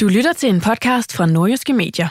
[0.00, 2.08] Du lytter til en podcast fra Nordjyske Medier.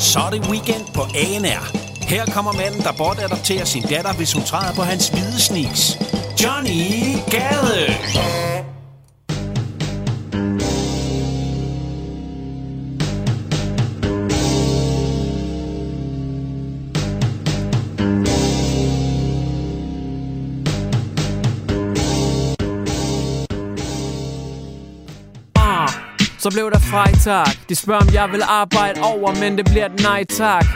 [0.00, 1.76] Så er det weekend på ANR.
[2.08, 5.98] Her kommer manden, der bortadopterer sin datter, hvis hun træder på hans hvide sneaks.
[6.42, 8.73] Johnny Gade!
[26.44, 27.46] Så blev der freitag.
[27.68, 30.66] De spørger, om jeg vil arbejde over, men det bliver et nej tak.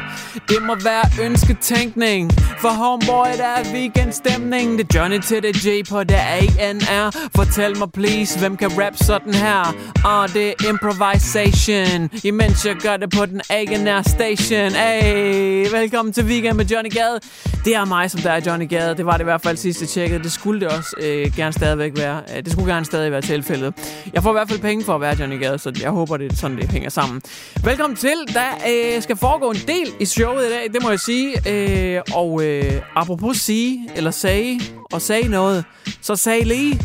[0.48, 4.78] Det må være ønsketænkning for homeboy, der er weekendstemning.
[4.78, 8.96] Det er Johnny til det J på det ANR Fortæl mig please, hvem kan rap
[8.96, 9.74] sådan her?
[10.04, 12.10] Ah, det er improvisation.
[12.24, 14.70] Imens jeg gør det på den ANR station.
[14.72, 17.20] Hey, velkommen til weekend med Johnny Gade.
[17.64, 18.96] Det er mig, som der er Johnny Gade.
[18.96, 20.24] Det var det i hvert fald sidste tjekket.
[20.24, 22.22] Det skulle det også øh, gerne stadigvæk være.
[22.36, 23.74] Øh, det skulle gerne stadig være tilfældet.
[24.12, 26.32] Jeg får i hvert fald penge for at være Johnny Gade Så jeg håber, det
[26.32, 27.22] er sådan, det hænger sammen.
[27.64, 28.14] Velkommen til.
[28.34, 31.50] Der øh, skal foregå en del i showet i dag Det må jeg sige.
[31.50, 34.60] Øh, Og øh, Øh, apropos sige Eller sagde,
[34.92, 35.64] Og sagde noget
[36.00, 36.81] Så sagde lige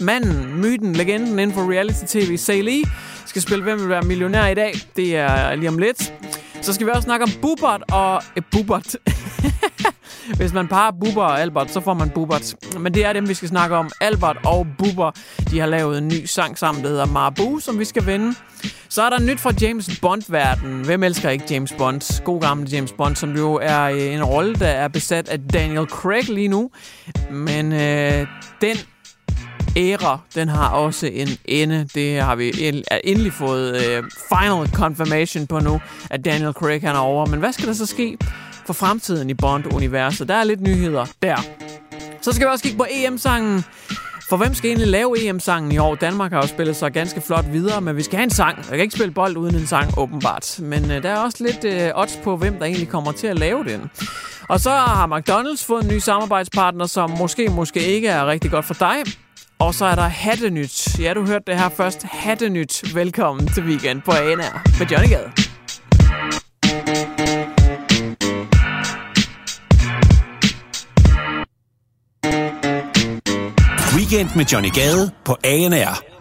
[0.00, 2.82] Manden, myten, legenden inden for reality-tv Say Lee
[3.26, 4.74] Skal spille Hvem vil være millionær i dag?
[4.96, 6.12] Det er lige om lidt.
[6.64, 8.22] Så skal vi også snakke om Bubert og...
[8.36, 8.96] Eh, Bubert
[10.38, 12.54] Hvis man parer Bubber og Albert, så får man Bubbert.
[12.80, 13.90] Men det er dem, vi skal snakke om.
[14.00, 15.10] Albert og Bubber,
[15.50, 18.34] de har lavet en ny sang sammen, der hedder Marabu, som vi skal vende.
[18.88, 20.84] Så er der nyt fra James Bond-verden.
[20.84, 22.24] Hvem elsker ikke James Bond?
[22.24, 25.86] God gamle James Bond, som jo er eh, en rolle, der er besat af Daniel
[25.86, 26.70] Craig lige nu.
[27.30, 28.26] Men øh,
[28.60, 28.76] den
[29.76, 31.88] æra, den har også en ende.
[31.94, 32.52] Det har vi
[33.04, 35.80] endelig fået øh, final confirmation på nu,
[36.10, 37.26] at Daniel Craig han er over.
[37.26, 38.18] Men hvad skal der så ske
[38.66, 40.28] for fremtiden i Bond-universet?
[40.28, 41.36] Der er lidt nyheder der.
[42.22, 43.64] Så skal vi også kigge på EM-sangen.
[44.28, 45.94] For hvem skal egentlig lave EM-sangen i år?
[45.94, 48.56] Danmark har jo spillet sig ganske flot videre, men vi skal have en sang.
[48.56, 50.58] Jeg kan ikke spille bold uden en sang, åbenbart.
[50.62, 53.38] Men øh, der er også lidt øh, odds på, hvem der egentlig kommer til at
[53.38, 53.90] lave den.
[54.48, 58.64] Og så har McDonald's fået en ny samarbejdspartner, som måske, måske ikke er rigtig godt
[58.64, 59.02] for dig.
[59.64, 60.98] Og så er der Hattenyt.
[60.98, 62.02] Ja, du hørte det her først.
[62.02, 62.94] Hattenyt.
[62.94, 65.30] Velkommen til weekend på ANR med Johnny Gade.
[73.96, 76.13] Weekend med Johnny Gade på ANR.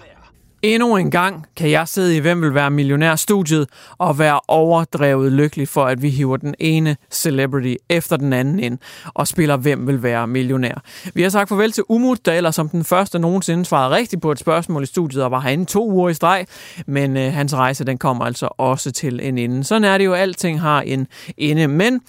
[0.64, 5.68] Endnu en gang kan jeg sidde i Hvem vil være millionær-studiet og være overdrevet lykkelig
[5.68, 8.78] for, at vi hiver den ene celebrity efter den anden ind
[9.14, 10.82] og spiller Hvem vil være millionær.
[11.14, 14.32] Vi har sagt farvel til Umut, der ellers som den første nogensinde svarede rigtigt på
[14.32, 16.46] et spørgsmål i studiet og var herinde to uger i streg,
[16.88, 19.64] men øh, hans rejse den kommer altså også til en ende.
[19.64, 21.08] Sådan er det jo, alting har en
[21.38, 22.02] ende, men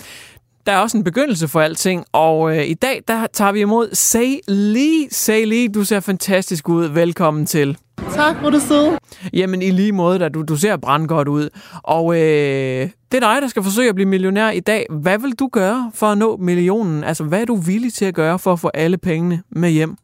[0.66, 3.88] der er også en begyndelse for alting, og øh, i dag der tager vi imod
[3.92, 5.10] Say Lee.
[5.10, 6.84] Say Lee, du ser fantastisk ud.
[6.84, 7.76] Velkommen til.
[7.98, 8.98] Tak, hvor du sød.
[9.32, 11.48] Jamen i lige måde, da du, du ser brandgodt ud.
[11.82, 14.86] Og øh, det er dig, der skal forsøge at blive millionær i dag.
[14.90, 17.04] Hvad vil du gøre for at nå millionen?
[17.04, 19.96] Altså, hvad er du villig til at gøre for at få alle pengene med hjem?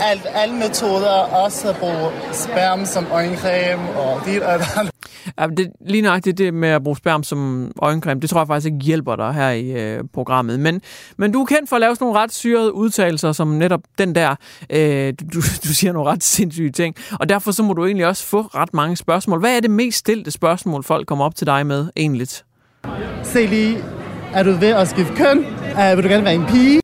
[0.00, 1.10] Alt, alle metoder,
[1.44, 4.90] også at bruge sperm som øjencreme og dit og dat.
[5.38, 8.66] Ja, det, lige nøjagtigt det med at bruge sperm som øjencreme, det tror jeg faktisk
[8.66, 10.60] ikke hjælper dig her i øh, programmet.
[10.60, 10.80] Men,
[11.16, 14.14] men du er kendt for at lave sådan nogle ret syrede udtalelser, som netop den
[14.14, 14.34] der,
[14.70, 16.94] øh, du, du siger nogle ret sindssyge ting.
[17.20, 19.40] Og derfor så må du egentlig også få ret mange spørgsmål.
[19.40, 22.28] Hvad er det mest stilte spørgsmål, folk kommer op til dig med egentlig?
[23.22, 23.84] Se lige,
[24.34, 25.38] er du ved at skifte køn?
[25.38, 26.80] Uh, vil du gerne være en pige?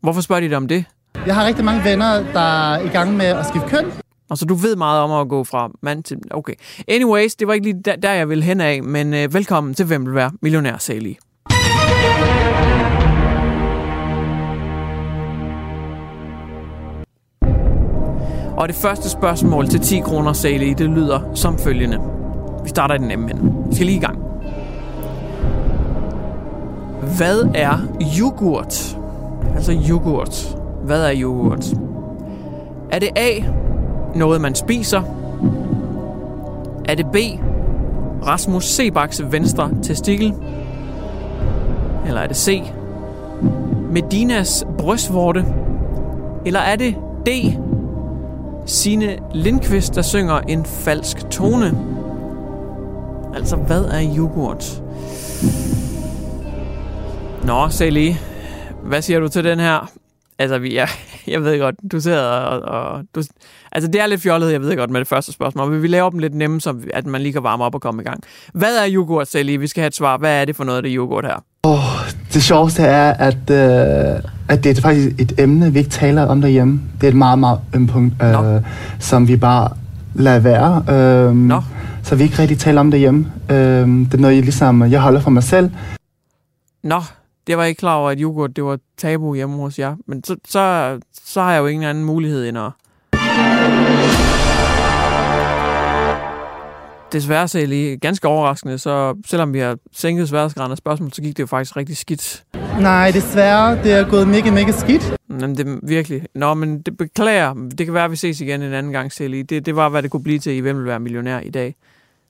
[0.00, 0.84] Hvorfor spørger de dig om det?
[1.26, 3.84] Jeg har rigtig mange venner, der er i gang med at skifte køn.
[4.30, 6.18] Og så du ved meget om at gå fra mand til...
[6.30, 6.52] Okay.
[6.88, 9.86] Anyways, det var ikke lige der, der jeg ville hen af, men øh, velkommen til
[9.86, 11.12] Hvem vil være millionær, Sally.
[18.56, 21.98] Og det første spørgsmål til 10 kroner, Sally, det lyder som følgende.
[22.64, 23.68] Vi starter i den nemme ende.
[23.68, 24.18] Vi skal lige i gang.
[27.16, 27.78] Hvad er
[28.18, 28.98] yoghurt?
[29.54, 30.61] Altså yoghurt.
[30.84, 31.66] Hvad er yoghurt?
[32.90, 33.28] Er det A,
[34.14, 35.02] noget man spiser?
[36.88, 37.16] Er det B,
[38.26, 40.34] Rasmus Sebaks venstre testikel?
[42.06, 42.62] Eller er det C,
[43.90, 45.44] Medinas brystvorte?
[46.46, 46.94] Eller er det
[47.26, 47.28] D,
[48.66, 51.78] Sine Lindqvist, der synger en falsk tone?
[53.34, 54.82] Altså, hvad er yoghurt?
[57.44, 58.12] Nå, Sally,
[58.82, 60.01] hvad siger du til den her?
[60.42, 60.88] Altså, vi, jeg,
[61.26, 62.60] jeg ved godt, du sidder og...
[62.60, 63.22] og du,
[63.72, 66.10] altså, det er lidt fjollet, jeg ved godt, med det første spørgsmål, men vi laver
[66.10, 68.20] dem lidt nemme, så at man lige kan varme op og komme i gang.
[68.54, 69.56] Hvad er yoghurt, Sally?
[69.56, 70.18] Vi skal have et svar.
[70.18, 71.44] Hvad er det for noget af det yoghurt her?
[71.62, 76.22] Oh, det sjoveste er, at, øh, at det er faktisk et emne, vi ikke taler
[76.22, 76.80] om derhjemme.
[77.00, 78.62] Det er et meget, meget øm punkt, øh,
[78.98, 79.68] som vi bare
[80.14, 80.84] lader være.
[81.28, 81.62] Øh, Nå.
[82.02, 83.32] Så vi ikke rigtig taler om derhjemme.
[83.50, 85.70] Øh, det er noget, jeg, ligesom, jeg holder for mig selv.
[86.82, 87.02] Nå,
[87.46, 89.96] det var ikke klar over, at yoghurt det var tabu hjemme hos jer.
[90.06, 92.70] Men så, så, så har jeg jo ingen anden mulighed end at...
[97.12, 101.36] Desværre, så lige ganske overraskende, så selvom vi har sænket sværhedsgraden af spørgsmål, så gik
[101.36, 102.44] det jo faktisk rigtig skidt.
[102.80, 103.82] Nej, desværre.
[103.84, 105.14] Det er gået mega, mega skidt.
[105.30, 106.22] Jamen, det er virkelig.
[106.34, 107.54] Nå, men det beklager.
[107.78, 109.38] Det kan være, at vi ses igen en anden gang, Sally.
[109.48, 111.74] Det, det var, hvad det kunne blive til i Hvem vil være millionær i dag.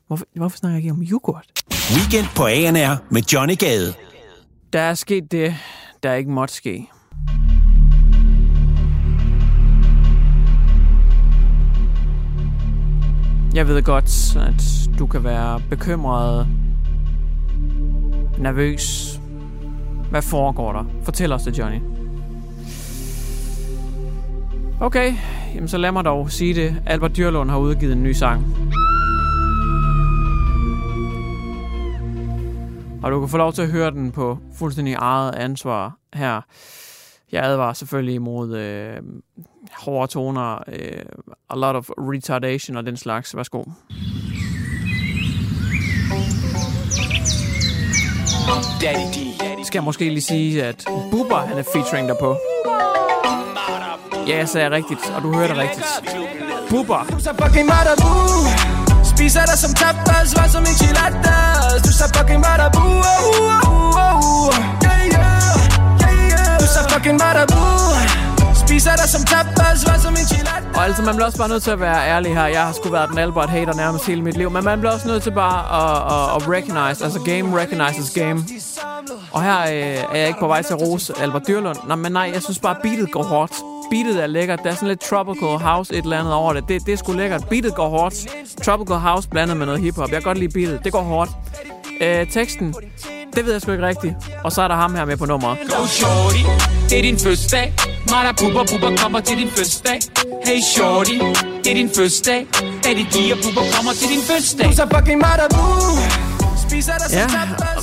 [0.06, 1.46] Hvorfor, hvorfor snakker jeg ikke om yoghurt?
[1.96, 3.94] Weekend på ANR med Johnny Gade.
[4.72, 5.54] Der er sket det,
[6.02, 6.88] der ikke måtte ske.
[13.54, 16.46] Jeg ved godt, at du kan være bekymret,
[18.38, 19.20] nervøs.
[20.10, 20.84] Hvad foregår der?
[21.02, 21.78] Fortæl os det, Johnny.
[24.80, 25.14] Okay,
[25.54, 26.82] jamen så lad mig dog sige det.
[26.86, 28.46] Albert Dyrlund har udgivet en ny sang.
[33.02, 36.40] Og du kan få lov til at høre den på fuldstændig eget ansvar her.
[37.32, 38.96] Jeg advarer selvfølgelig imod øh,
[39.72, 41.04] hårde toner, øh,
[41.50, 43.36] a lot of retardation og den slags.
[43.36, 43.64] Værsgo.
[48.80, 49.66] Daddy D.
[49.66, 52.36] Skal jeg måske lige sige, at Bubba han er featuring der på.
[54.28, 55.86] Ja, jeg sagde rigtigt, og du hørte rigtigt.
[56.70, 56.98] Bubba.
[59.04, 61.51] Spiser dig som tapas, var som enchiladas
[61.92, 64.52] du så fucking marabu oh, oh, oh, oh, oh.
[64.84, 65.42] Yeah, yeah,
[66.02, 66.60] yeah, yeah.
[66.60, 67.62] Du så fucking marabu
[68.54, 71.70] Spiser dig som tapas, var som enchiladas Og altså, man bliver også bare nødt til
[71.70, 72.46] at være ærlig her.
[72.46, 74.50] Jeg har sgu været den Albert hater nærmest hele mit liv.
[74.50, 78.44] Men man bliver også nødt til bare at, at, at recognize, altså game recognizes game.
[79.32, 81.78] Og her øh, er jeg ikke på vej til at rose Albert Dyrlund.
[81.86, 83.52] Nej, men nej, jeg synes bare, beatet går hårdt.
[83.90, 84.60] Beatet er lækkert.
[84.64, 86.68] Der er sådan lidt tropical house et eller andet over det.
[86.68, 87.48] Det, det er sgu lækkert.
[87.48, 88.14] Beatet går hårdt.
[88.64, 90.08] Tropical house blandet med noget hiphop.
[90.10, 90.84] Jeg kan godt lide beatet.
[90.84, 91.30] Det går hårdt.
[92.02, 92.74] Øh, teksten,
[93.34, 94.14] det ved jeg sgu ikke rigtigt.
[94.44, 95.58] Og så er der ham her med på nummeret.
[95.58, 96.42] Go shorty,
[96.88, 97.74] det er din fødselsdag
[98.10, 100.00] Mara bubba bubba kommer til din fødselsdag
[100.46, 101.18] Hey shorty,
[101.64, 102.46] det er din fødselsdag
[102.84, 105.22] Daddy D og bubba kommer til din fødselsdag Du så fucking
[106.72, 107.26] Spiser dig Ja,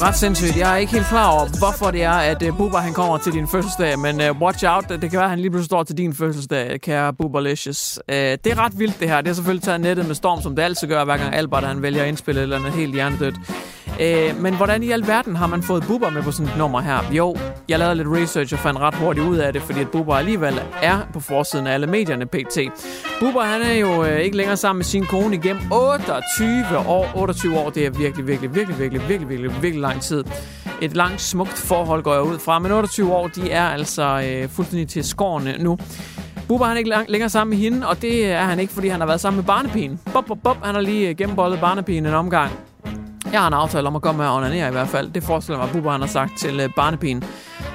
[0.06, 0.58] ret sindssygt.
[0.58, 3.34] Jeg er ikke helt klar over, hvorfor det er, at uh, Bubba han kommer til
[3.34, 4.90] din fødselsdag, men uh, watch out.
[4.90, 8.00] Det kan være, at han lige pludselig står til din fødselsdag, kære Bubbalicious.
[8.12, 9.18] Uh, det er ret vildt, det her.
[9.18, 11.82] Det har selvfølgelig taget nettet med storm, som det altid gør, hver gang Albert han
[11.82, 13.36] vælger at indspille et eller andet helt hjernedødt.
[14.02, 17.00] Øh, men hvordan i alverden har man fået Bubba med på sådan et nummer her?
[17.12, 17.38] Jo,
[17.70, 20.62] jeg lavede lidt research og fandt ret hurtigt ud af det, fordi at Bubba alligevel
[20.82, 22.58] er på forsiden af alle medierne pt.
[23.20, 27.12] Bubba han er jo øh, ikke længere sammen med sin kone igennem 28 år.
[27.16, 30.24] 28 år, det er virkelig, virkelig, virkelig, virkelig, virkelig, virkelig, virkelig lang tid.
[30.82, 34.50] Et langt, smukt forhold går jeg ud fra, men 28 år, de er altså øh,
[34.50, 35.78] fuldstændig til skårene øh, nu.
[36.48, 39.00] Bubba han er ikke længere sammen med hende, og det er han ikke, fordi han
[39.00, 40.00] har været sammen med barnepigen.
[40.14, 42.69] Bob, bob, bob, han har lige øh, gennemboldet barnepigen en omgang.
[43.32, 45.12] Jeg har en aftale om at komme og onanere i hvert fald.
[45.12, 47.24] Det forestiller mig, at Bubba han har sagt til øh, barnepigen.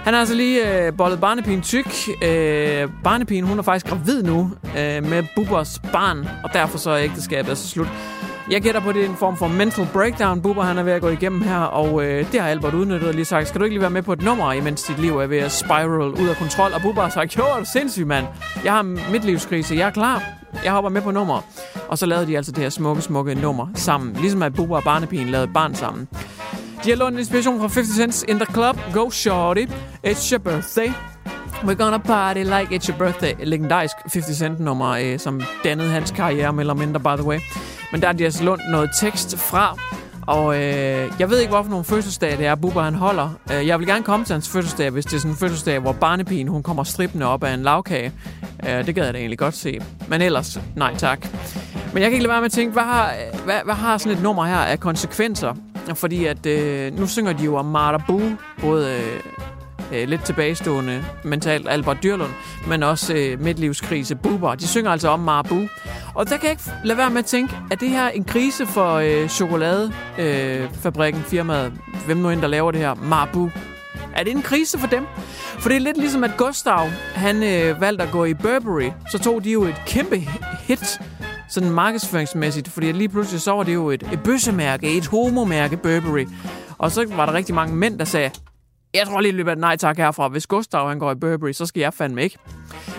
[0.05, 1.87] Han har altså lige øh, bollet barnepigen tyk.
[2.23, 6.99] Øh, barnepigen, hun er faktisk gravid nu øh, med Bubbers barn, og derfor så er
[6.99, 7.89] ægteskabet altså slut.
[8.51, 10.93] Jeg gætter på, at det er en form for mental breakdown, Bubber han er ved
[10.93, 13.65] at gå igennem her, og øh, det har Albert udnyttet og lige sagt, skal du
[13.65, 16.29] ikke lige være med på et nummer, imens dit liv er ved at spiral ud
[16.29, 16.73] af kontrol?
[16.75, 18.27] Og Bubber har sagt, jo, er du sindssyg, mand.
[18.65, 20.44] Jeg har midtlivskrise, jeg er klar.
[20.65, 21.41] Jeg hopper med på nummer.
[21.89, 24.13] Og så lavede de altså det her smukke, smukke nummer sammen.
[24.13, 26.09] Ligesom at Bubba og Barnepigen lavede et barn sammen.
[26.85, 29.67] De har lånt inspiration fra 50 Cent's In The Club, Go Shorty,
[30.07, 30.89] It's Your Birthday.
[31.63, 33.33] We're gonna party like it's your birthday.
[33.41, 37.25] Et legendarisk 50 Cent nummer, øh, som dannede hans karriere, mere eller mindre, by the
[37.25, 37.39] way.
[37.93, 39.77] Men der er de altså lånt noget tekst fra,
[40.26, 43.31] og øh, jeg ved ikke, hvorfor nogle fødselsdage det er, Bubber han holder.
[43.52, 45.93] Øh, jeg vil gerne komme til hans fødselsdag, hvis det er sådan en fødselsdag, hvor
[45.93, 48.12] barnepigen hun kommer strippende op af en lavkage.
[48.69, 49.78] Øh, det gad jeg da egentlig godt se.
[50.09, 51.26] Men ellers, nej tak.
[51.93, 53.12] Men jeg kan ikke lade være med at tænke, hvad har,
[53.45, 55.54] hvad, hvad har sådan et nummer her af konsekvenser?
[55.95, 58.21] Fordi at øh, nu synger de jo om Marabu,
[58.61, 59.21] både øh,
[59.93, 62.31] øh, lidt tilbagestående mentalt Albert Dyrlund,
[62.69, 64.55] men også øh, midtlivskrise Buber.
[64.55, 65.69] De synger altså om Marabu.
[66.14, 68.67] Og der kan jeg ikke lade være med at tænke, at det her en krise
[68.67, 71.73] for øh, chokoladefabrikken, øh, firmaet,
[72.07, 73.50] hvem nu end der laver det her, Marabu?
[74.14, 75.07] Er det en krise for dem?
[75.59, 79.19] For det er lidt ligesom, at Gustav, han øh, valgte at gå i Burberry, så
[79.19, 80.17] tog de jo et kæmpe
[80.61, 81.00] hit
[81.49, 86.26] sådan markedsføringsmæssigt, fordi lige pludselig så var det jo et, et bøssemærke, et homomærke Burberry.
[86.79, 88.31] Og så var der rigtig mange mænd, der sagde,
[88.95, 90.29] jeg tror lige løbet nej tak herfra.
[90.29, 92.39] Hvis Gustav han går i Burberry, så skal jeg fandme ikke.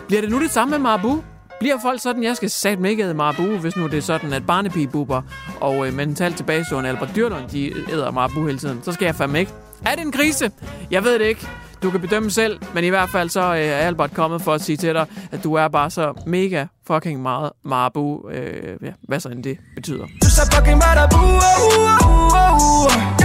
[0.08, 1.24] Bliver det nu det samme med Marabu?
[1.60, 4.46] Bliver folk sådan, jeg skal satme ikke æde Marabu, hvis nu det er sådan, at
[4.46, 5.22] barnepigebuber
[5.62, 8.84] og øh, mentalt tilbagestående Albert Dyrlund, de æder Marabu hele tiden.
[8.84, 9.52] Så skal jeg fandme ikke.
[9.86, 10.52] Er det en krise?
[10.92, 11.48] Jeg ved det ikke.
[11.84, 14.62] Du kan bedømme selv, men i hvert fald så øh, er Albert kommet for at
[14.62, 19.20] sige til dig, at du er bare så mega fucking meget Marabu, øh, ja, hvad
[19.20, 20.06] så end det betyder.
[20.06, 21.32] Du er fucking Marabu, uh,
[21.76, 23.20] uh, uh, uh.
[23.20, 23.25] uh.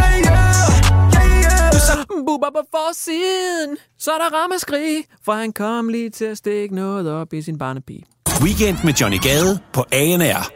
[1.80, 2.10] Yeah.
[2.26, 7.10] Bubber på forsiden, så er der rammeskrig, for han kom lige til at stikke noget
[7.10, 8.04] op i sin barnepige.
[8.42, 10.52] Weekend med Johnny Gade på ANR.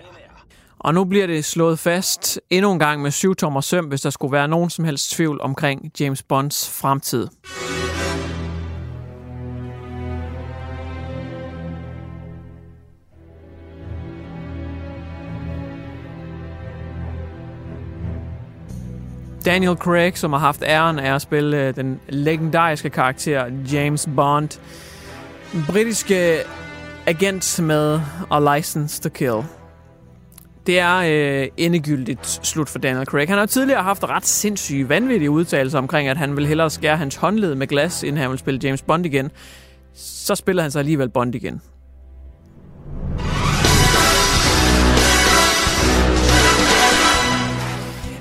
[0.79, 4.11] Og nu bliver det slået fast endnu en gang med syv tommer søm, hvis der
[4.11, 7.29] skulle være nogen som helst tvivl omkring James Bonds fremtid.
[19.45, 24.61] Daniel Craig, som har haft æren af at spille øh, den legendariske karakter James Bond.
[25.67, 26.45] Britiske øh,
[27.07, 29.43] agent med A License to Kill.
[30.67, 33.29] Det er øh, endegyldigt slut for Daniel Craig.
[33.29, 37.17] Han har tidligere haft ret sindssyge, vanvittige udtalelser omkring, at han vil hellere skære hans
[37.17, 39.31] håndled med glas, inden han vil spille James Bond igen.
[39.95, 41.61] Så spiller han sig alligevel Bond igen.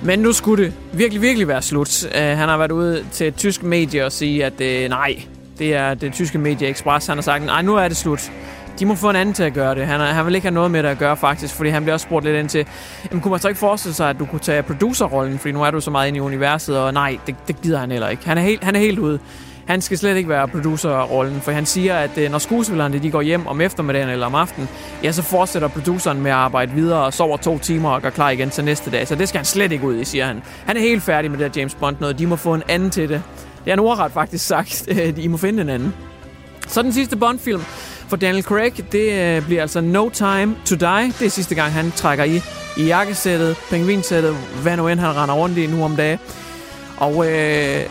[0.06, 2.06] Men nu skulle det virkelig, virkelig være slut.
[2.06, 5.24] Uh, han har været ude til et tysk medie og sige, at uh, nej,
[5.60, 7.08] det er det tyske medie Express.
[7.08, 8.32] Han har sagt, nej, nu er det slut.
[8.80, 9.86] De må få en anden til at gøre det.
[9.88, 12.04] Han, han vil ikke have noget med det at gøre, faktisk, fordi han bliver også
[12.04, 12.66] spurgt lidt ind til,
[13.12, 15.72] jamen, kunne man så ikke forestille sig, at du kunne tage producerrollen, fordi nu er
[15.72, 18.26] du så meget inde i universet, og nej, det, det gider han heller ikke.
[18.26, 19.20] Han er helt, han er helt ude.
[19.66, 23.22] Han skal slet ikke være producerrollen, for han siger, at øh, når skuespillerne de går
[23.22, 24.70] hjem om eftermiddagen eller om aftenen,
[25.04, 28.30] ja, så fortsætter produceren med at arbejde videre og sover to timer og går klar
[28.30, 29.08] igen til næste dag.
[29.08, 30.42] Så det skal han slet ikke ud i, siger han.
[30.66, 32.20] Han er helt færdig med det der James Bond noget.
[32.20, 33.24] De må få en anden til det.
[33.66, 34.84] Det er en ordret faktisk sagt.
[34.94, 35.94] Øh, I må finde en anden.
[36.68, 37.62] Så den sidste Bond-film
[38.08, 41.14] for Daniel Craig, det øh, bliver altså No Time to Die.
[41.20, 42.42] Det er sidste gang, han trækker i,
[42.78, 46.20] i jakkesættet, pingvinsættet, hvad nu end han render rundt i nu om dagen.
[46.98, 47.86] Og øh,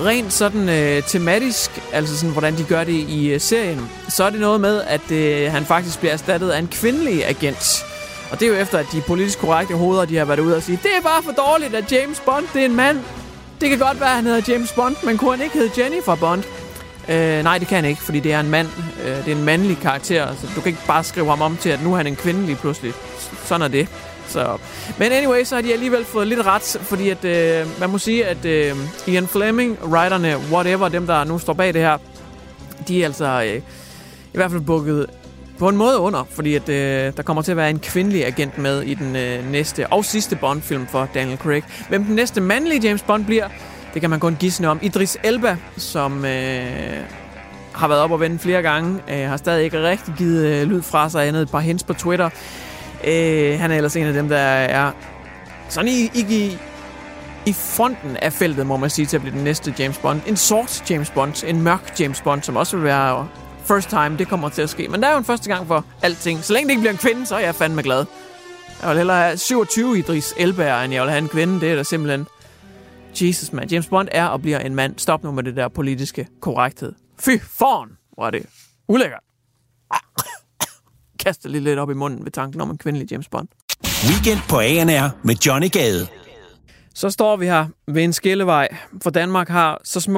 [0.00, 4.30] rent sådan øh, tematisk, altså sådan, hvordan de gør det i øh, serien, så er
[4.30, 7.84] det noget med, at øh, han faktisk bliver erstattet af en kvindelig agent.
[8.30, 10.62] Og det er jo efter, at de politisk korrekte hoveder, de har været ude og
[10.62, 13.00] sige, det er bare for dårligt, at James Bond, det er en mand.
[13.60, 16.14] Det kan godt være, at han hedder James Bond, men kunne han ikke hedde Jennifer
[16.14, 16.42] Bond?
[17.08, 18.68] Øh, nej, det kan han ikke, fordi det er en mand.
[19.04, 21.70] Øh, det er en mandlig karakter, så du kan ikke bare skrive ham om til,
[21.70, 22.92] at nu er han en kvindelig pludselig.
[23.44, 23.88] Sådan er det.
[24.28, 24.56] Så.
[24.98, 28.26] Men anyway, så har de alligevel fået lidt ret, fordi at, øh, man må sige,
[28.26, 28.76] at øh,
[29.06, 31.98] Ian Fleming, writerne, whatever, dem der nu står bag det her,
[32.88, 33.56] de er altså øh,
[34.32, 35.06] i hvert fald bukket
[35.58, 38.58] på en måde under, fordi at, øh, der kommer til at være en kvindelig agent
[38.58, 41.62] med i den øh, næste og sidste Bond-film for Daniel Craig.
[41.88, 43.48] Hvem den næste mandlige James Bond bliver,
[43.94, 44.78] det kan man kun gisne om.
[44.82, 47.00] Idris Elba, som øh,
[47.72, 50.82] har været op og vende flere gange, øh, har stadig ikke rigtig givet øh, lyd
[50.82, 52.30] fra sig andet et par hens på Twitter.
[53.06, 54.92] Øh, han er ellers en af dem, der er
[55.68, 56.58] sådan i, i,
[57.46, 60.20] i fronten af feltet, må man sige, til at blive den næste James Bond.
[60.26, 63.28] En sort James Bond, en mørk James Bond, som også vil være
[63.64, 64.88] first time, det kommer til at ske.
[64.88, 66.44] Men der er jo en første gang for alting.
[66.44, 68.04] Så længe det ikke bliver en kvinde, så er jeg fandme glad.
[68.82, 71.60] Jeg vil hellere have 27 Idris Elba, end jeg vil have en kvinde.
[71.60, 72.26] Det er da simpelthen...
[73.20, 73.68] Jesus, man.
[73.68, 74.98] James Bond er og bliver en mand.
[74.98, 76.92] Stop nu med det der politiske korrekthed.
[77.20, 78.46] Fy forn, hvor er det
[78.88, 79.20] ulækkert
[81.18, 83.48] kaster lige lidt op i munden ved tanken om en kvindelig James Bond.
[84.10, 86.08] Weekend på ANR med Johnny Gade.
[86.94, 88.68] Så står vi her ved en skillevej,
[89.02, 90.16] for Danmark har så små...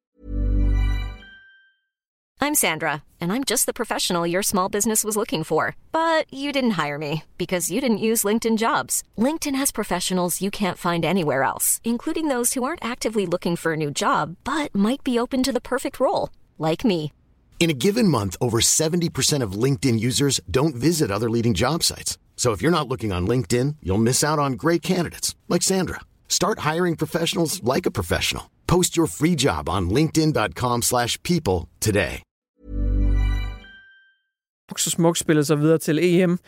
[2.40, 5.74] I'm Sandra, and I'm just the professional your small business was looking for.
[5.90, 9.02] But you didn't hire me because you didn't use LinkedIn jobs.
[9.18, 13.72] LinkedIn has professionals you can't find anywhere else, including those who aren't actively looking for
[13.72, 17.10] a new job, but might be open to the perfect role, like me.
[17.58, 22.16] In a given month, over 70% of LinkedIn users don't visit other leading job sites.
[22.36, 26.02] So if you're not looking on LinkedIn, you'll miss out on great candidates like Sandra.
[26.28, 28.44] Start hiring professionals like a professional.
[28.68, 32.22] Post your free job on linkedin.com/people today.
[34.76, 36.38] så smukt spillet sig videre til EM.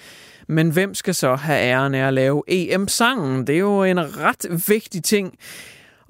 [0.48, 3.46] Men hvem skal så have æren af at lave EM-sangen?
[3.46, 5.34] Det er jo en ret vigtig ting.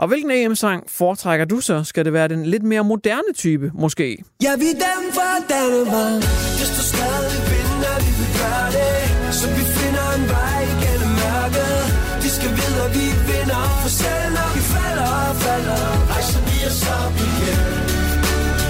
[0.03, 1.85] Og hvilken EM-sang foretrækker du så?
[1.85, 4.07] Skal det være den lidt mere moderne type, måske?
[4.47, 6.23] Ja, vi er dem fra Danmark.
[6.59, 11.79] Hvis du stadig vinder, vi vil gøre det Så vi finder en vej igennem mørket.
[12.23, 16.57] De skal vide, at vi vinder For selv når vi falder og falder Rejser vi
[16.71, 17.63] os op igen.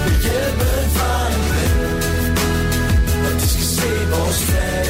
[0.05, 1.73] Med hjælpen fra en ven.
[3.27, 4.87] Og de skal se vores flag.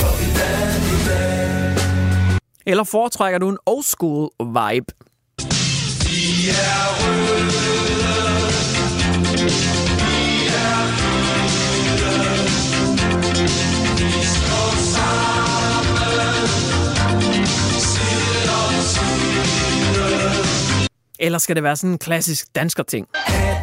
[0.00, 1.43] For vi vandt i dag?
[2.66, 4.86] Eller foretrækker du en old school vibe?
[6.04, 7.64] Vi er røde
[10.00, 11.04] Vi er
[21.18, 23.06] Eller skal det være sådan en klassisk dansker ting?
[23.26, 23.53] Hey.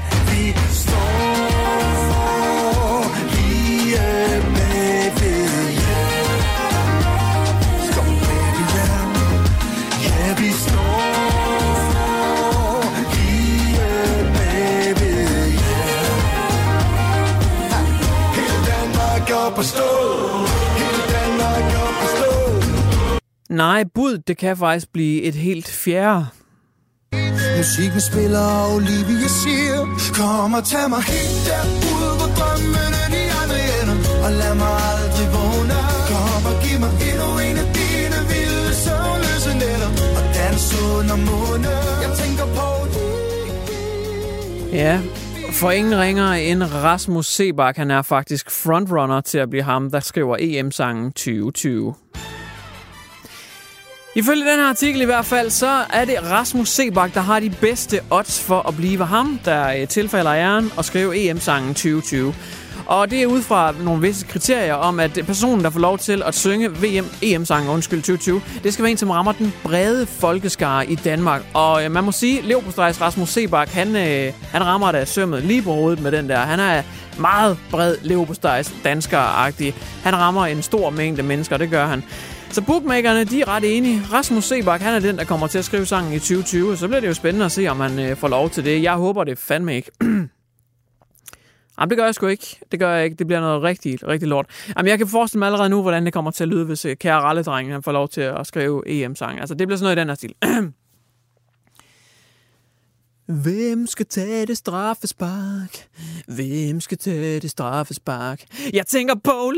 [23.51, 26.25] Nej, bud, det kan faktisk blive et helt fjerde.
[27.57, 29.79] Musikken spiller, og Olivia siger
[30.17, 35.27] Kom og tag mig helt derud, hvor drømmene de aldrig ender Og lad mig aldrig
[35.35, 35.79] vågne
[36.09, 40.65] Kom og giv mig endnu en af dine vilde søvnløse nætter Og dans
[40.95, 42.67] under måne Jeg tænker på
[44.83, 44.95] Ja,
[45.51, 47.77] for ingen ringer end Rasmus Sebak.
[47.77, 51.93] Han er faktisk frontrunner til at blive ham, der skriver EM-sangen 2020.
[54.15, 57.49] Ifølge den her artikel i hvert fald, så er det Rasmus Sebak, der har de
[57.49, 62.33] bedste odds for at blive ham, der øh, tilfælder æren og skrive EM-sangen 2020.
[62.85, 66.23] Og det er ud fra nogle visse kriterier om, at personen, der får lov til
[66.25, 70.87] at synge VM, EM-sangen, undskyld, 2020, det skal være en, som rammer den brede folkeskare
[70.87, 71.41] i Danmark.
[71.53, 75.61] Og øh, man må sige, Leverpostejs Rasmus Sebak, han, øh, han rammer da sømmet lige
[75.61, 76.37] på hovedet med den der.
[76.37, 76.83] Han er
[77.19, 79.75] meget bred Leverpostejs dansker-agtig.
[80.03, 82.03] Han rammer en stor mængde mennesker, det gør han.
[82.51, 84.01] Så bookmakerne, de er ret enige.
[84.11, 86.77] Rasmus Sebak, han er den, der kommer til at skrive sangen i 2020.
[86.77, 88.83] Så bliver det jo spændende at se, om han øh, får lov til det.
[88.83, 89.91] Jeg håber det fandme ikke.
[91.79, 92.59] Jamen, det gør jeg sgu ikke.
[92.71, 93.15] Det gør jeg ikke.
[93.15, 94.45] Det bliver noget rigtig, rigtig lort.
[94.77, 96.95] Jamen, jeg kan forestille mig allerede nu, hvordan det kommer til at lyde, hvis øh,
[96.95, 99.39] kære Ralledrengen han får lov til at skrive EM-sang.
[99.39, 100.35] Altså, det bliver sådan noget i den her stil.
[103.43, 105.87] Hvem skal tage det straffespark?
[106.27, 108.43] Hvem skal tage det straffespark?
[108.73, 109.51] Jeg tænker på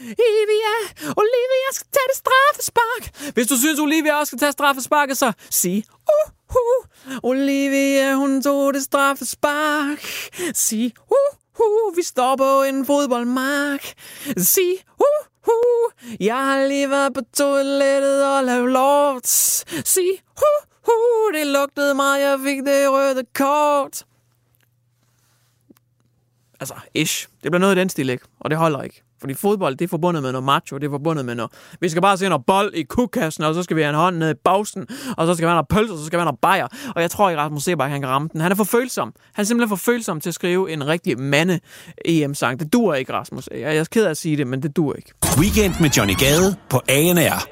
[0.00, 0.74] Olivia.
[1.22, 3.32] Olivia skal tage det straffespark.
[3.34, 6.86] Hvis du synes, Olivia også skal tage straffesparket, så sig uh, uh.
[7.22, 10.00] Olivia, hun tog det straffespark.
[10.54, 11.96] Sig uh, uh.
[11.96, 13.92] Vi står på en fodboldmark.
[14.36, 16.16] Sig uh, uh.
[16.20, 19.26] Jeg har lige været på toilettet og lavet lort.
[19.84, 21.34] Sig uh, uh.
[21.34, 24.04] Det lugtede mig, jeg fik det røde kort.
[26.60, 27.28] Altså, ish.
[27.42, 28.24] Det bliver noget i den stil, ikke?
[28.40, 29.02] Og det holder ikke.
[29.20, 31.52] Fordi fodbold, det er forbundet med noget macho, det er forbundet med noget...
[31.80, 34.16] Vi skal bare se noget bold i kukkassen, og så skal vi have en hånd
[34.16, 36.24] ned i bagsen, og så skal vi have noget pølse, og så skal vi have
[36.24, 36.66] noget bajer.
[36.94, 38.40] Og jeg tror ikke, Rasmus Sebak, han kan ramme den.
[38.40, 39.12] Han er for følsom.
[39.34, 41.60] Han er simpelthen for følsom til at skrive en rigtig mande
[42.04, 42.60] EM-sang.
[42.60, 43.48] Det dur ikke, Rasmus.
[43.52, 45.12] Jeg er ked af at sige det, men det dur ikke.
[45.38, 47.46] Weekend med Johnny Gade på ANR.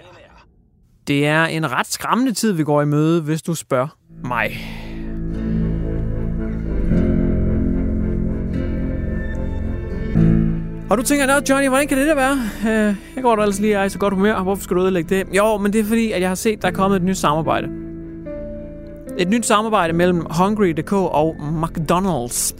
[1.06, 3.88] Det er en ret skræmmende tid, vi går i møde, hvis du spørger
[4.24, 4.87] mig.
[10.90, 12.38] Og du tænker, Nå Johnny, hvordan kan det der være?
[12.62, 14.42] Øh, jeg går da ellers lige i så godt humør.
[14.42, 15.36] Hvorfor skal du ødelægge det?
[15.36, 17.68] Jo, men det er fordi, at jeg har set, der er kommet et nyt samarbejde.
[19.18, 22.54] Et nyt samarbejde mellem Hungry.dk og McDonald's.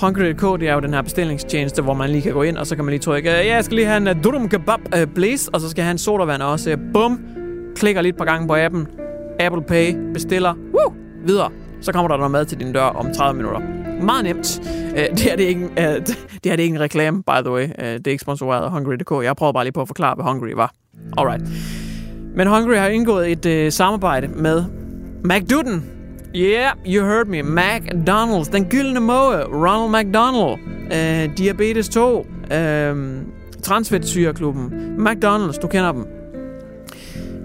[0.00, 2.76] Hungry.dk, det er jo den her bestillingstjeneste, hvor man lige kan gå ind, og så
[2.76, 5.50] kan man lige trykke, ja, jeg skal lige have en øh, durum kebab, uh, please,
[5.52, 6.76] og så skal jeg have en sodavand også.
[6.92, 7.20] Bum!
[7.76, 8.86] Klikker lige et par gange på appen.
[9.40, 10.94] Apple Pay, bestiller, woo,
[11.26, 11.50] videre.
[11.80, 13.60] Så kommer der noget mad til din dør om 30 minutter.
[14.02, 14.60] Meget nemt.
[14.96, 15.68] Øh, det, er øh, det, ikke,
[16.44, 17.62] det er det ikke en reklame, by the way.
[17.62, 19.24] Øh, det er ikke sponsoreret af Hungry.dk.
[19.24, 20.72] Jeg prøver bare lige på at forklare, hvad Hungry var.
[21.18, 21.42] Alright.
[22.36, 24.64] Men Hungry har indgået et samarbejde med
[25.24, 25.84] McDuden.
[26.36, 27.40] Yeah, you heard me.
[27.40, 28.52] McDonald's.
[28.52, 29.44] Den gyldne måge.
[29.44, 30.58] Ronald McDonald.
[30.84, 32.18] Uh, Diabetes 2.
[32.18, 32.26] Uh,
[33.62, 34.72] Transfedtsyreklubben.
[34.98, 36.06] McDonald's, du kender dem.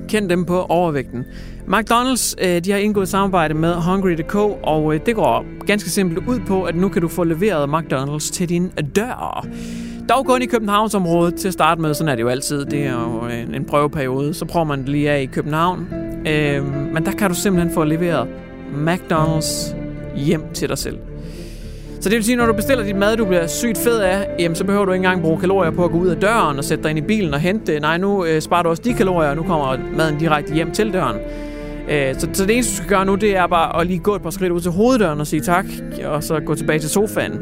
[0.10, 1.26] Kend dem på overvægten.
[1.68, 6.40] McDonald's øh, de har indgået samarbejde med Hungry.dk, og øh, det går ganske simpelt ud
[6.40, 9.48] på, at nu kan du få leveret McDonald's til din dør.
[10.10, 12.66] Dog kun i Københavnsområdet til at starte med, sådan er det jo altid.
[12.66, 14.34] Det er jo en, prøveperiode.
[14.34, 15.88] Så prøver man det lige af i København.
[16.28, 18.28] Øh, men der kan du simpelthen få leveret
[18.88, 19.76] McDonald's
[20.16, 20.98] hjem til dig selv.
[22.02, 24.56] Så det vil sige, når du bestiller dit mad, du bliver sygt fed af, jamen
[24.56, 26.84] så behøver du ikke engang bruge kalorier på at gå ud af døren og sætte
[26.84, 27.82] dig ind i bilen og hente det.
[27.82, 30.94] Nej, nu øh, sparer du også de kalorier, og nu kommer maden direkte hjem til
[30.94, 31.16] døren.
[31.90, 34.16] Øh, så, så det eneste, du skal gøre nu, det er bare at lige gå
[34.16, 35.66] et par skridt ud til hoveddøren og sige tak,
[36.06, 37.34] og så gå tilbage til sofaen.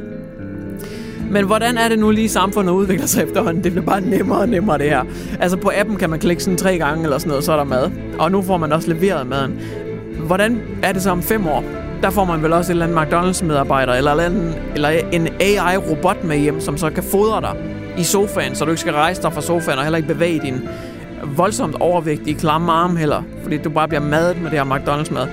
[1.31, 3.63] Men hvordan er det nu lige samfundet udvikler sig efterhånden?
[3.63, 5.03] Det bliver bare nemmere og nemmere det her.
[5.39, 7.63] Altså på appen kan man klikke sådan tre gange eller sådan noget, så er der
[7.63, 7.91] mad.
[8.19, 9.59] Og nu får man også leveret maden.
[10.19, 11.63] Hvordan er det så om fem år?
[12.01, 16.37] Der får man vel også en eller anden McDonald's-medarbejder, eller, en, eller en AI-robot med
[16.37, 17.55] hjem, som så kan fodre dig
[17.97, 20.61] i sofaen, så du ikke skal rejse dig fra sofaen og heller ikke bevæge din
[21.25, 25.27] voldsomt overvægtige klamme arm heller, fordi du bare bliver madet med det her McDonald's-mad.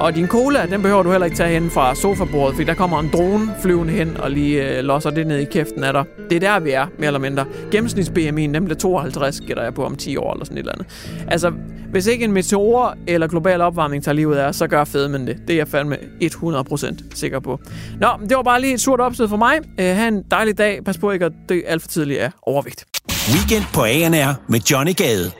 [0.00, 3.00] Og din cola, den behøver du heller ikke tage hen fra sofabordet, fordi der kommer
[3.00, 6.04] en drone flyvende hen og lige øh, losser det ned i kæften af dig.
[6.30, 7.44] Det er der, vi er, mere eller mindre.
[7.70, 10.72] Gennemsnits BMI, den bliver 52, gætter jeg på om 10 år eller sådan et eller
[10.72, 10.86] andet.
[11.28, 11.52] Altså,
[11.90, 15.36] hvis ikke en meteor eller global opvarmning tager livet af, så gør fedmen det.
[15.48, 17.60] Det er jeg fandme 100% sikker på.
[18.00, 19.58] Nå, det var bare lige et surt opsæt for mig.
[19.80, 20.84] Øh, ha' en dejlig dag.
[20.84, 22.91] Pas på ikke at dø alt for tidligt af overvægt.
[23.08, 25.32] Weekend på ANR med Johnny Gade.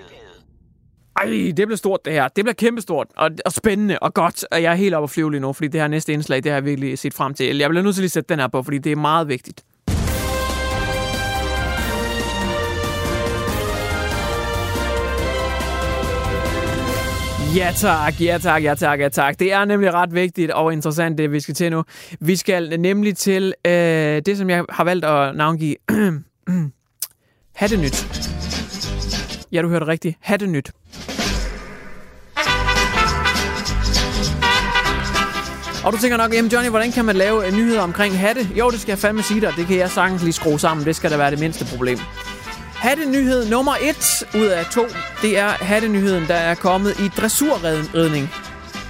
[1.17, 2.29] Ej, det bliver stort det her.
[2.29, 4.45] Det bliver kæmpestort og, og spændende og godt.
[4.51, 6.47] Og jeg er helt oppe at flyve lige nu, fordi det her næste indslag, det
[6.47, 7.59] har jeg virkelig set frem til.
[7.59, 9.65] Jeg bliver nødt til at sætte den her på, fordi det er meget vigtigt.
[17.57, 19.39] Ja tak, ja tak, ja tak, ja tak.
[19.39, 21.85] Det er nemlig ret vigtigt og interessant, det vi skal til nu.
[22.21, 23.73] Vi skal nemlig til øh,
[24.27, 26.13] det, som jeg har valgt at navngive øh,
[27.55, 28.07] Hattenyt.
[29.53, 30.17] Ja, du hørte rigtigt.
[30.21, 30.71] Hattenyt.
[35.85, 38.49] Og du tænker nok, jamen Johnny, hvordan kan man lave øh, nyheder omkring hatte?
[38.59, 39.53] Jo, det skal jeg fandme sige dig.
[39.57, 40.87] Det kan jeg sagtens lige skrue sammen.
[40.87, 41.99] Det skal da være det mindste problem.
[42.75, 44.87] Hatte-nyhed nummer 1 ud af to,
[45.23, 48.31] det er hatte-nyheden, der er kommet i dressurredning.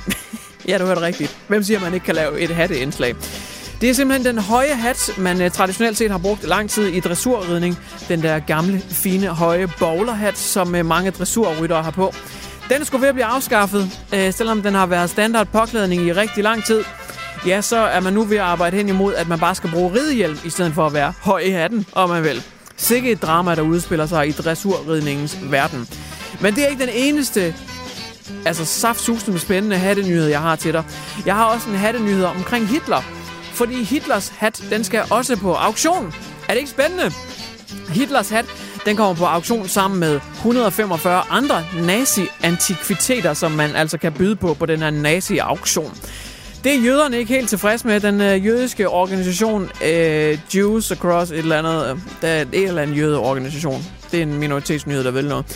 [0.68, 1.38] ja, du hørte rigtigt.
[1.48, 3.14] Hvem siger, man ikke kan lave et hatteindslag?
[3.82, 7.00] Det er simpelthen den høje hat, man øh, traditionelt set har brugt lang tid i
[7.00, 7.78] dressurridning.
[8.08, 12.14] Den der gamle, fine, høje bowlerhat, som øh, mange dressurryttere har på.
[12.68, 16.44] Den skulle ved at blive afskaffet, øh, selvom den har været standard påklædning i rigtig
[16.44, 16.84] lang tid.
[17.46, 19.94] Ja, så er man nu ved at arbejde hen imod, at man bare skal bruge
[19.94, 22.42] ridehjelm, i stedet for at være høj i hatten, om man vil.
[22.76, 25.88] Sikke et drama, der udspiller sig i dressurridningens verden.
[26.40, 27.54] Men det er ikke den eneste
[28.46, 30.84] altså saftsusende spændende hattenyhed, jeg har til dig.
[31.26, 33.21] Jeg har også en hattenyhed omkring Hitler.
[33.62, 36.14] Fordi Hitlers hat, den skal også på auktion.
[36.48, 37.12] Er det ikke spændende?
[37.88, 38.44] Hitlers hat,
[38.84, 44.54] den kommer på auktion sammen med 145 andre nazi-antikviteter, som man altså kan byde på
[44.54, 45.94] på den her nazi-auktion.
[46.64, 48.00] Det er jøderne ikke helt tilfredse med.
[48.00, 52.82] Den øh, jødiske organisation øh, Jews Across et eller andet, øh, der er et eller
[52.82, 53.84] andet jødeorganisation.
[54.10, 55.46] Det er en minoritetsnyhed, der vil noget.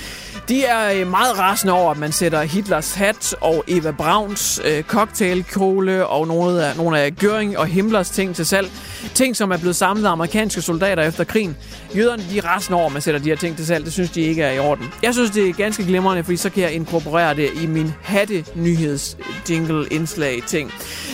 [0.48, 4.82] De er øh, meget rasende over, at man sætter Hitlers hat og Eva Brauns øh,
[4.82, 8.70] cocktailkjole og nogle af, nogle af Göring og Himmlers ting til salg.
[9.14, 11.56] Ting, som er blevet samlet af amerikanske soldater efter krigen.
[11.96, 13.84] Jøderne de er rasende over, at man sætter de her ting til salg.
[13.84, 14.90] Det synes de ikke er i orden.
[15.02, 19.16] Jeg synes, det er ganske glimrende, fordi så kan jeg inkorporere det i min hatte-nyheds
[19.50, 20.72] jingle indslag ting.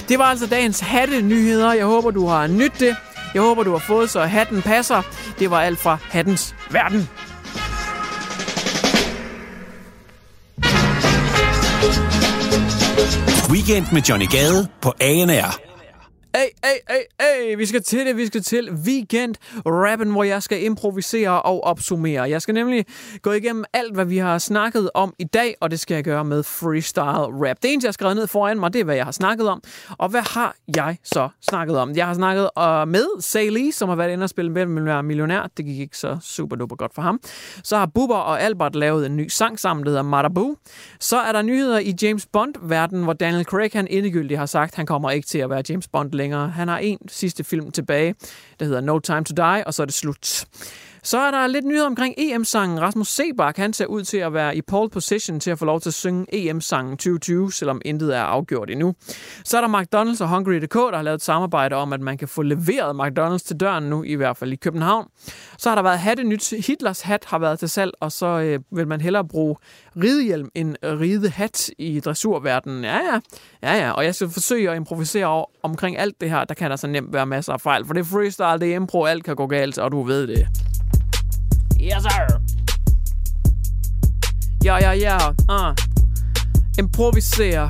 [0.09, 1.73] Det var altså dagens hatte-nyheder.
[1.73, 2.97] Jeg håber, du har nydt det.
[3.35, 5.03] Jeg håber, du har fået, så hatten passer.
[5.39, 7.09] Det var alt fra hattens verden.
[13.53, 15.72] Weekend med Johnny Gade på ANR.
[16.37, 19.35] Hey, hey, hey, hey, vi skal til det, vi skal til weekend
[19.67, 22.31] rappen, hvor jeg skal improvisere og opsummere.
[22.31, 22.87] Jeg skal nemlig
[23.23, 26.25] gå igennem alt, hvad vi har snakket om i dag, og det skal jeg gøre
[26.25, 27.57] med freestyle rap.
[27.63, 29.63] Det eneste, jeg har skrevet ned foran mig, det er, hvad jeg har snakket om.
[29.99, 31.97] Og hvad har jeg så snakket om?
[31.97, 35.51] Jeg har snakket uh, med Sally, som har været inde og spille med millionær.
[35.57, 37.21] Det gik ikke så super duper godt for ham.
[37.65, 40.57] Så har Bubber og Albert lavet en ny sang sammen, der hedder Marabu.
[41.01, 44.87] Så er der nyheder i James Bond-verden, hvor Daniel Craig han endegyldigt har sagt, han
[44.87, 46.49] kommer ikke til at være James Bond længere.
[46.49, 48.15] Han har en sidste film tilbage,
[48.61, 50.45] der hedder No Time to Die, og så er det slut.
[51.05, 52.81] Så er der lidt nyheder omkring EM-sangen.
[52.81, 55.81] Rasmus Sebak, han ser ud til at være i pole position til at få lov
[55.81, 58.95] til at synge EM-sangen 2020, selvom intet er afgjort endnu.
[59.45, 62.29] Så er der McDonald's og Hungry.dk, der har lavet et samarbejde om, at man kan
[62.29, 65.07] få leveret McDonald's til døren nu, i hvert fald i København.
[65.59, 66.51] Så har der været hatte nyt.
[66.67, 69.57] Hitlers hat har været til salg, og så øh, vil man hellere bruge
[69.97, 72.85] ridehjelm end ridehat i dressurverdenen.
[72.85, 73.21] Ja, ja.
[73.63, 73.91] Ja, ja.
[73.91, 76.45] Og jeg skal forsøge at improvisere omkring alt det her.
[76.45, 78.77] Der kan der så nemt være masser af fejl, for det er freestyle, det er
[78.77, 80.49] impro, alt kan gå galt, og du ved det.
[81.83, 82.41] Yes, sir.
[84.63, 85.35] Ja, ja, ja.
[85.49, 85.71] Ah.
[85.71, 85.75] Uh.
[86.79, 87.69] Improvisere.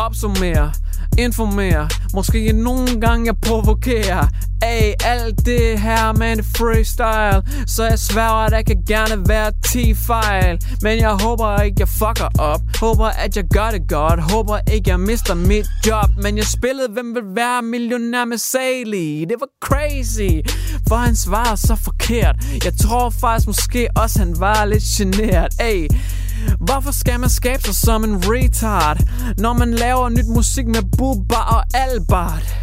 [0.00, 0.72] Opsummere.
[1.20, 1.88] Informere.
[2.14, 4.28] Måske nogle gange provokere.
[4.62, 7.66] Ay, alt det her med en freestyle.
[7.66, 11.88] Så jeg sværger, at der kan gerne være 10 fejl Men jeg håber ikke, jeg
[11.88, 12.60] fucker op.
[12.80, 14.32] Håber, at jeg gør det godt.
[14.32, 16.10] Håber ikke, jeg mister mit job.
[16.22, 19.24] Men jeg spillede, hvem vil være millionær med Sally?
[19.28, 20.48] Det var crazy.
[20.88, 22.36] For han svarede så forkert.
[22.64, 25.88] Jeg tror faktisk måske også, han var lidt generet Ey
[26.60, 28.98] Hvorfor skal man skabe sig som en retard
[29.38, 32.54] Når man laver nyt musik med Bubba og Albert?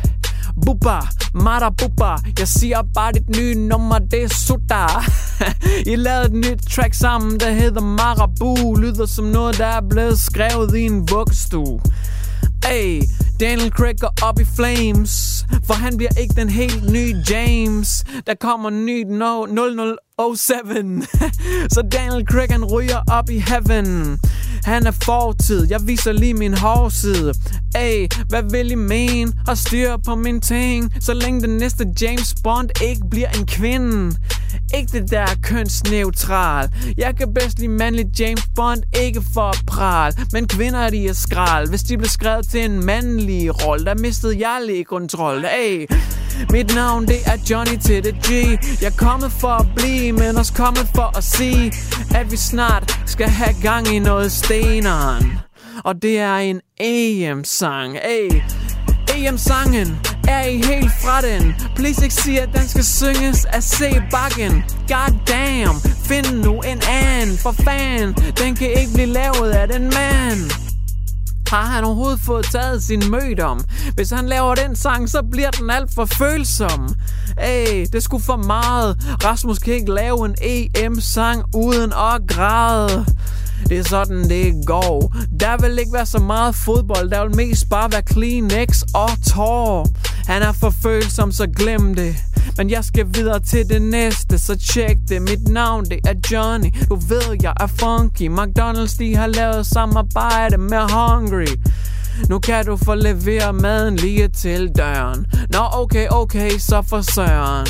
[0.65, 0.99] Bubba,
[1.33, 4.85] Mara Bubba Jeg siger bare dit nye nummer, det er Sutta.
[5.91, 8.75] I lavede et nyt track sammen, der hedder Marabu.
[8.75, 11.79] Lyder som noget, der er blevet skrevet i en vuggestue.
[12.65, 13.01] Hey,
[13.39, 18.03] Daniel Craig går op i flames For han bliver ikke den helt nye James.
[18.27, 19.45] Der kommer nyt no,
[20.36, 21.03] 07
[21.73, 24.19] Så Daniel Craig han ryger op i heaven.
[24.63, 27.34] Han er fortid, jeg viser lige min hårside.
[27.75, 29.34] Ay, hvad vil I mene?
[29.47, 30.93] Og styr på min ting.
[30.99, 34.15] Så længe den næste James Bond ikke bliver en kvinde.
[34.75, 36.69] Ikke det der kønsneutral.
[36.97, 40.15] Jeg kan bedst lide mandlig James Bond Ikke for at prale.
[40.34, 44.47] Men kvinder de er skral Hvis de blev skrevet til en mandlig rolle Der mistede
[44.47, 45.88] jeg lige kontrol Hey,
[46.52, 48.32] mit navn det er Johnny til det G
[48.82, 51.73] Jeg er kommet for at blive Men også kommet for at sige
[52.15, 55.39] At vi snart skal have gang i noget steneren
[55.84, 58.41] Og det er en e AM-sang Hey,
[59.10, 61.56] e AM-sangen er I helt fra den?
[61.76, 63.80] Please ikke sige, at den skal synges af C.
[64.12, 64.63] Bakken.
[64.88, 65.76] God damn,
[66.10, 67.38] find nu en anden.
[67.38, 70.66] For fan, den kan ikke blive lavet af den mand.
[71.47, 73.63] Har han overhovedet fået taget sin mødom?
[73.95, 76.95] Hvis han laver den sang, så bliver den alt for følsom.
[77.43, 78.97] Ey, det skulle for meget.
[79.23, 83.05] Rasmus kan ikke lave en EM-sang uden at græde.
[83.69, 85.15] Det er sådan, det går.
[85.39, 87.10] Der vil ikke være så meget fodbold.
[87.10, 89.89] Der vil mest bare være Kleenex og tår.
[90.27, 92.15] Han er for følsom, så glem det.
[92.57, 95.21] Men jeg skal videre til det næste, så tjek det.
[95.21, 96.69] Mit navn, det er Johnny.
[96.89, 98.29] Du ved, jeg er funky.
[98.29, 101.55] McDonald's, de har lavet samarbejde med Hungry.
[102.29, 105.25] Nu kan du få leveret maden lige til døren.
[105.49, 107.67] Nå, okay, okay, så for søren.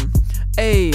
[0.58, 0.94] Ey,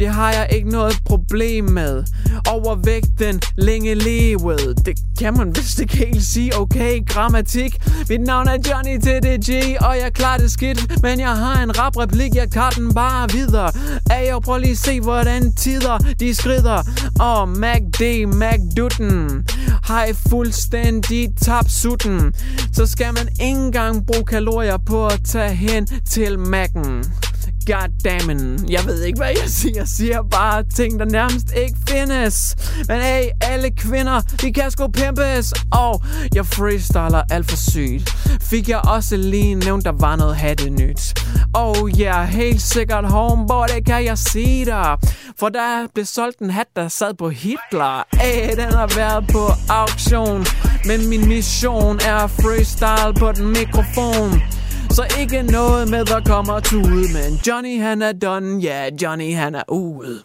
[0.00, 2.04] det har jeg ikke noget problem med.
[2.48, 4.86] Overvægten længe levet.
[4.86, 6.58] Det kan man vist ikke helt sige.
[6.58, 7.76] Okay, grammatik.
[8.08, 11.02] Mit navn er Johnny TDG Og jeg klarer det skidt.
[11.02, 13.72] Men jeg har en rap replik Jeg tager den bare videre.
[14.10, 16.82] Ej, jeg prøv lige se hvordan tider De skrider.
[17.20, 19.46] Og oh, MacD, MacDutten
[19.82, 22.34] Har I fuldstændig tabt sutten?
[22.72, 27.29] Så skal man ikke engang bruge kalorier på at tage hen til Mac'en.
[27.66, 28.70] Goddammit.
[28.70, 29.74] Jeg ved ikke, hvad jeg siger.
[29.76, 32.56] Jeg siger bare ting, der nærmest ikke findes.
[32.88, 35.52] Men hey, alle kvinder, de kan sgu pimpes.
[35.72, 36.02] Og
[36.34, 38.16] jeg freestyler alt for sygt.
[38.42, 41.14] Fik jeg også lige nævnt, der var noget hatte nyt.
[41.54, 44.96] Og ja, yeah, helt sikkert homeboy, det kan jeg sige dig.
[45.38, 48.16] For der blev solgt en hat, der sad på Hitler.
[48.16, 50.46] Hey, den har været på auktion.
[50.84, 54.59] Men min mission er freestyle på den mikrofon.
[54.90, 59.34] Så ikke noget med, der kommer tud Men Johnny han er done, ja, yeah, Johnny
[59.34, 60.22] han er ude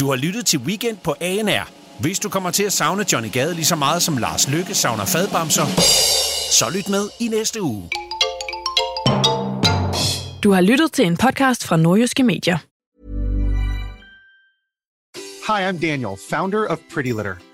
[0.00, 1.70] Du har lyttet til Weekend på ANR.
[2.00, 5.04] Hvis du kommer til at savne Johnny Gade lige så meget som Lars Lykke savner
[5.04, 5.66] fadbamser,
[6.50, 7.90] så lyt med i næste uge.
[10.42, 12.58] Du har lyttet til en podcast fra Nordjyske Medier.
[15.46, 17.53] Hi, I'm Daniel, founder of Pretty Litter.